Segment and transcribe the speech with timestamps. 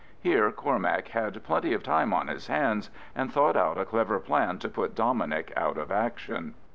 [0.19, 4.57] Here Cormac had plenty of time on his hands, and thought out a clever plan
[4.57, 6.55] to put Dominic out of action.